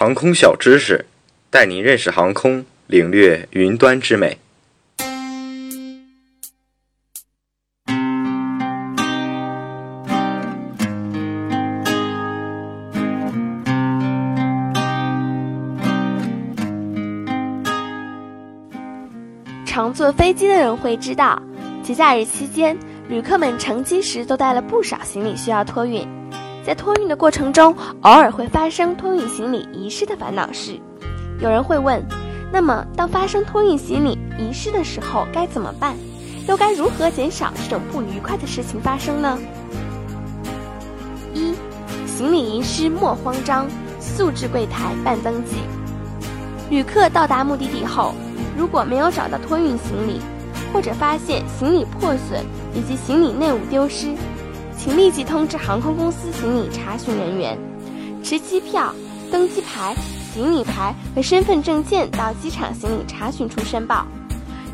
[0.00, 1.04] 航空小知识，
[1.50, 4.38] 带您认识航空，领略云端之美。
[19.66, 21.42] 常坐飞机的人会知道，
[21.82, 22.78] 节假日期间，
[23.08, 26.06] 旅客们乘机时都带了不少行李需要托运。
[26.68, 30.78] 在托运的过程中，偶尔会发生托运行李遗失的烦恼事。
[31.40, 32.06] 有人会问：
[32.52, 35.96] 那么，当发生托运行李遗失的时候该怎么办？
[36.46, 39.38] 又该如何减少这种不愉快的事情发生呢？
[41.32, 41.54] 一、
[42.06, 43.66] 行李遗失莫慌张，
[43.98, 45.56] 速至柜台办登记。
[46.68, 48.12] 旅客到达目的地后，
[48.58, 50.20] 如果没有找到托运行李，
[50.70, 54.14] 或者发现行李破损以及行李内务丢失，
[54.78, 57.58] 请立即通知航空公司行李查询人员，
[58.22, 58.94] 持机票、
[59.30, 59.94] 登机牌、
[60.32, 64.06] 行李牌和身份证件到机场行李查询处申报，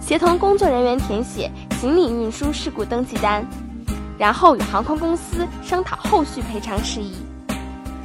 [0.00, 1.48] 协同工作人员填写
[1.80, 3.46] 行李运输事故登记单，
[4.18, 7.14] 然后与航空公司商讨后续赔偿事宜。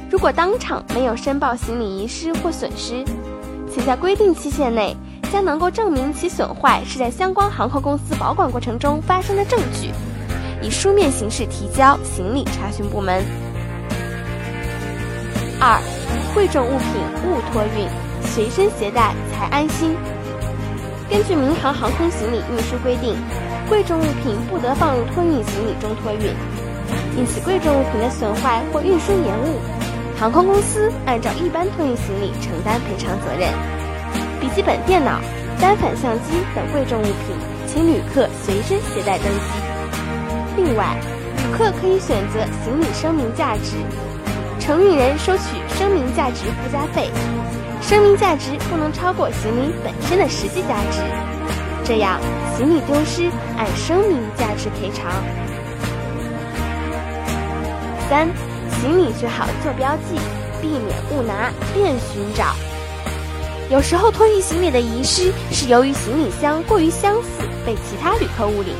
[0.08, 3.04] 如果当场没有申报行李遗失或损失，
[3.70, 4.96] 请在规定期限内
[5.32, 9.90] 将能够证明其损坏是在相关航空公司保管过程中发生的证据。
[10.68, 13.24] 以书面形式提交行李查询部门。
[15.58, 15.80] 二，
[16.34, 17.88] 贵重物品勿托运，
[18.28, 19.96] 随身携带才安心。
[21.08, 23.16] 根据民航航空行李运输规定，
[23.66, 26.36] 贵重物品不得放入托运行李中托运。
[27.16, 29.56] 因此，贵重物品的损坏或运输延误，
[30.20, 33.48] 航空公司按照一般托运行李承担赔偿责任。
[34.38, 35.18] 笔记本电脑、
[35.58, 37.34] 单反相机等贵重物品，
[37.66, 39.77] 请旅客随身携带登机。
[40.58, 40.96] 另外，
[41.36, 43.76] 旅客可以选择行李声明价值，
[44.58, 45.44] 承运人收取
[45.78, 47.08] 声明价值附加费，
[47.80, 50.98] 声明价值不能超过行李本身的实际价值，
[51.84, 52.20] 这样
[52.56, 55.12] 行李丢失按声明价值赔偿。
[58.10, 58.28] 三，
[58.80, 60.18] 行李最好做标记，
[60.60, 60.82] 避免
[61.12, 62.56] 误拿，便寻找。
[63.70, 67.28] 有时候托运行李的遗失是由于行李箱过于相似，
[67.64, 68.74] 被其他旅客误领，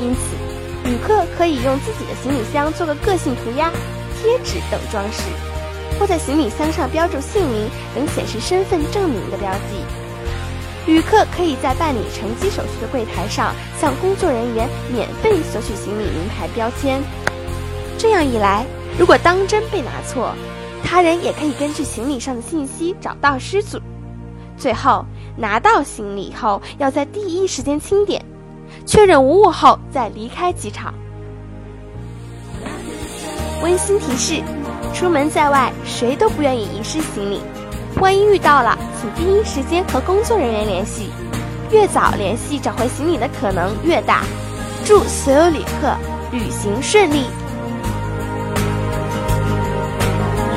[0.00, 0.63] 因此。
[0.84, 3.70] 旅客可以用自己的行李箱做个个性涂鸦、
[4.20, 5.22] 贴纸等装饰，
[5.98, 9.82] 或在行李箱上标注姓名等显示身份证明的标记。
[10.86, 17.02] 旅客可以在办理乘机手续的柜台上向工作人员免费索取行李名牌标签。
[17.96, 18.66] 这样一来，
[18.98, 20.34] 如果当真被拿错，
[20.84, 23.80] 他人也可以根据行李上的信息找到失主。
[24.58, 25.02] 最后，
[25.34, 28.22] 拿到行李后要在第一时间清点。
[28.84, 30.92] 确认无误后再离开机场。
[33.62, 34.42] 温馨提示：
[34.92, 37.40] 出门在外，谁都不愿意遗失行李。
[38.00, 41.08] 万一遇到了，请第一时间和工作人员联系，
[41.70, 44.22] 越早联系，找回行李的可能越大。
[44.84, 45.96] 祝所有旅客
[46.30, 47.24] 旅行顺利。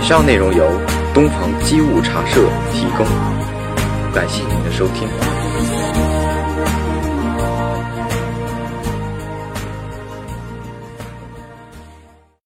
[0.01, 0.65] 以上内容由
[1.13, 2.41] 东方机务茶社
[2.73, 3.05] 提供，
[4.13, 6.16] 感谢您的收听。